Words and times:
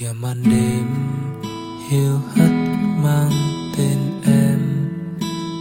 kìa 0.00 0.12
màn 0.12 0.42
đêm, 0.50 0.86
hiu 1.90 2.18
hắt 2.34 2.50
mang 3.02 3.30
tên 3.76 3.98
em, 4.26 4.60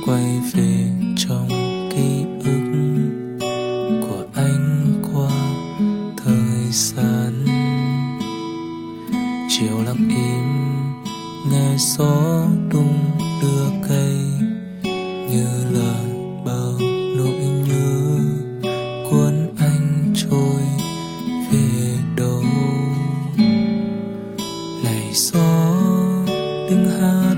quay 0.05 0.39
về 0.53 0.91
trong 1.17 1.49
ký 1.91 2.25
ức 2.43 2.71
của 4.01 4.23
anh 4.35 4.93
qua 5.13 5.31
thời 6.17 6.71
gian. 6.71 7.45
Chiều 9.49 9.83
lặng 9.85 10.09
im, 10.09 10.45
nghe 11.51 11.75
gió 11.77 12.47
đung 12.71 12.99
đưa 13.41 13.87
cây 13.89 14.17
như 15.29 15.47
là 15.71 16.06
gió 25.17 25.39
đừng 26.69 26.85
hát 26.99 27.35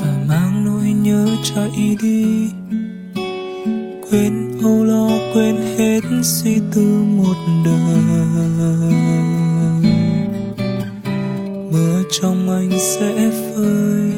và 0.00 0.24
mang 0.28 0.64
nỗi 0.64 0.92
nhớ 0.92 1.28
chạy 1.42 1.96
đi. 2.02 2.50
Quên 4.10 4.58
âu 4.62 4.84
lo, 4.84 5.08
quên 5.34 5.56
hết 5.56 6.00
suy 6.22 6.60
tư 6.74 7.04
một 7.16 7.34
đời. 7.64 8.92
Mưa 11.72 12.02
trong 12.10 12.50
anh 12.50 12.70
sẽ 12.78 13.30
phơi 13.30 14.12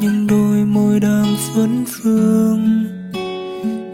nhưng 0.00 0.26
đôi 0.26 0.64
môi 0.64 1.00
đang 1.00 1.36
phấn 1.54 1.84
phương. 1.88 2.84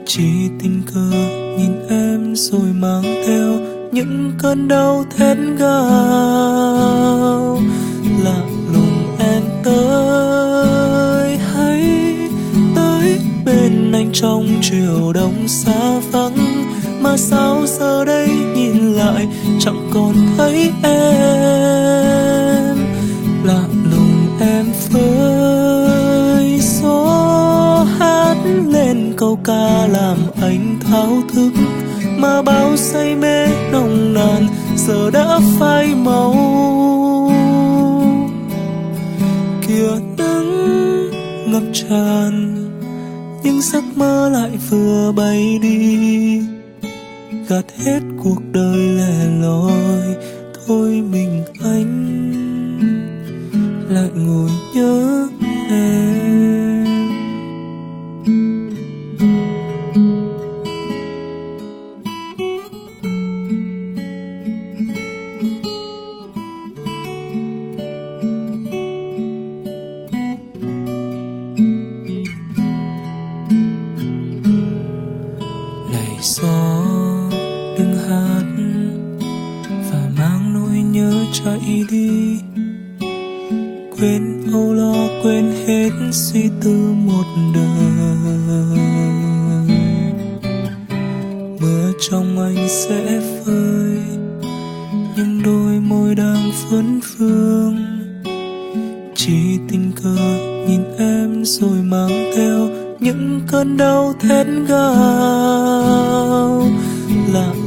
Chỉ 0.06 0.48
tình 0.62 0.82
cờ 0.94 1.10
nhìn 1.58 1.72
em 1.88 2.34
rồi 2.34 2.72
mang 2.72 3.02
theo 3.26 3.75
những 3.92 4.32
cơn 4.38 4.68
đau 4.68 5.04
thét 5.16 5.36
gào 5.58 5.68
lạ 8.24 8.42
lùng 8.72 9.16
em 9.18 9.42
tới 9.64 11.36
hay 11.36 12.14
tới 12.76 13.20
bên 13.44 13.92
anh 13.92 14.10
trong 14.12 14.46
chiều 14.62 15.12
đông 15.12 15.48
xa 15.48 15.98
vắng. 16.12 16.36
Mà 17.00 17.16
sao 17.16 17.66
giờ 17.66 18.04
đây 18.04 18.28
nhìn 18.54 18.92
lại, 18.92 19.28
chẳng 19.60 19.90
còn 19.94 20.14
thấy 20.36 20.72
em. 20.82 20.96
Lạ 23.44 23.62
lùng 23.90 24.38
em 24.40 24.66
với 24.90 26.60
gió 26.60 27.86
hát 27.98 28.36
lên 28.66 29.12
câu 29.16 29.38
ca 29.44 29.86
làm 29.86 30.18
anh 30.42 30.78
thao 30.80 31.22
thức 31.34 31.52
mà 32.18 32.42
bao 32.42 32.76
say 32.76 33.14
mê 33.14 33.46
nồng 33.72 34.14
nàn, 34.14 34.46
giờ 34.76 35.10
đã 35.10 35.38
phai 35.58 35.94
màu. 35.94 36.32
Kia 39.66 39.90
nắng 40.18 41.10
ngập 41.46 41.62
tràn, 41.72 42.56
nhưng 43.42 43.60
giấc 43.62 43.84
mơ 43.96 44.28
lại 44.32 44.50
vừa 44.70 45.12
bay 45.16 45.58
đi. 45.62 46.40
Gạt 47.48 47.64
hết 47.84 48.00
cuộc 48.24 48.40
đời 48.52 48.78
lẻ 48.78 49.26
loi, 49.40 50.16
thôi 50.66 51.02
mình 51.10 51.42
anh. 51.64 52.25
Chạy 81.46 81.84
đi. 81.90 82.38
Quên 83.98 84.42
âu 84.52 84.72
lo, 84.72 84.94
quên 85.22 85.52
hết 85.66 85.90
suy 86.12 86.50
tư 86.62 86.94
một 87.06 87.24
đời. 87.54 88.78
Mưa 91.60 91.92
trong 92.10 92.38
anh 92.38 92.68
sẽ 92.68 93.20
phơi, 93.44 93.98
nhưng 95.16 95.42
đôi 95.44 95.80
môi 95.80 96.14
đang 96.14 96.50
phấn 96.52 97.00
phương. 97.02 97.76
Chỉ 99.14 99.58
tình 99.68 99.92
cờ 100.02 100.16
nhìn 100.68 100.80
em 100.98 101.44
rồi 101.44 101.82
mang 101.82 102.32
theo 102.36 102.68
những 103.00 103.40
cơn 103.46 103.76
đau 103.76 104.14
thét 104.20 104.46
gào. 104.68 105.86
Lặng 107.32 107.65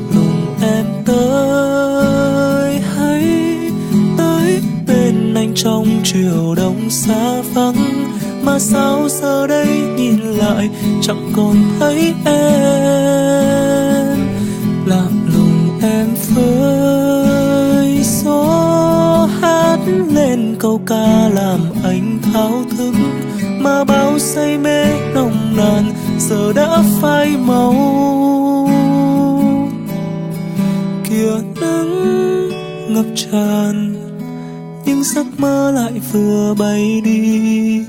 xa 6.90 7.42
vắng, 7.54 8.06
mà 8.44 8.60
sao 8.60 9.10
giờ 9.10 9.48
đây 9.48 9.68
nhìn 9.98 10.20
lại, 10.20 10.70
chẳng 11.02 11.32
còn 11.36 11.56
thấy 11.80 12.14
em. 12.26 14.18
Lạ 14.86 15.06
lùng 15.34 15.80
em 15.82 16.08
phơi 16.16 18.04
gió 18.04 19.30
hát 19.42 19.80
lên 20.14 20.56
câu 20.60 20.82
ca 20.86 21.30
làm 21.34 21.60
anh 21.84 22.20
thao 22.34 22.64
thức, 22.78 22.94
mà 23.60 23.84
bao 23.84 24.20
say 24.20 24.58
mê 24.58 24.86
nồng 25.14 25.58
nàn 25.58 25.92
giờ 26.20 26.54
đã 26.54 26.84
phai 27.02 27.38
màu. 27.38 27.74
Kia 31.10 31.32
nắng 31.62 32.50
ngập 32.90 33.06
tràn 33.16 33.96
những 34.86 35.04
giấc 35.04 35.26
mơ 35.38 35.72
lại 35.72 36.02
vừa 36.12 36.54
bay 36.60 37.02
đi. 37.04 37.86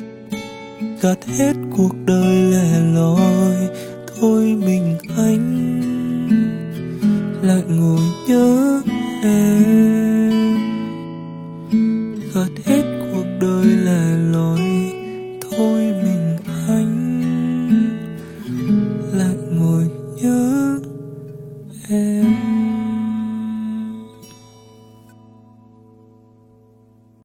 Gạt 1.03 1.19
hết 1.39 1.53
cuộc 1.77 1.95
đời 2.07 2.43
lẻ 2.53 2.81
loi, 2.95 3.57
thôi 4.21 4.57
mình 4.65 4.99
anh 5.17 5.81
lại 7.43 7.63
ngồi 7.69 8.01
nhớ 8.29 8.83
em. 9.23 10.57
Gạt 12.35 12.51
hết 12.65 12.83
cuộc 13.13 13.27
đời 13.41 13.65
lẻ 13.65 14.17
loi, 14.33 14.61
thôi 15.51 15.95
mình 16.03 16.37
anh 16.69 16.97
lại 19.13 19.37
ngồi 19.51 19.85
nhớ 20.23 20.79
em. 21.89 22.30